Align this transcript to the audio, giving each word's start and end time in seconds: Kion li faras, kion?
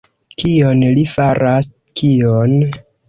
Kion 0.43 0.79
li 0.95 1.03
faras, 1.11 1.69
kion? 2.01 2.57